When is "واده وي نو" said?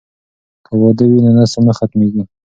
0.81-1.31